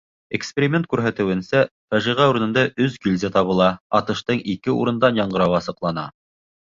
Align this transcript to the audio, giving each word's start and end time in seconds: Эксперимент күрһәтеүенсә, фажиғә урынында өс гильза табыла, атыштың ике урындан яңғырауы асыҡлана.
Эксперимент 0.35 0.87
күрһәтеүенсә, 0.93 1.59
фажиғә 1.93 2.25
урынында 2.31 2.63
өс 2.85 2.97
гильза 3.05 3.31
табыла, 3.37 3.69
атыштың 4.01 4.43
ике 4.55 4.75
урындан 4.81 5.21
яңғырауы 5.23 5.59
асыҡлана. 5.63 6.09